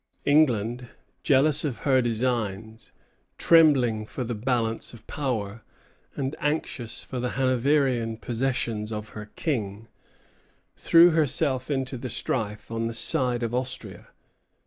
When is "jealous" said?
1.21-1.63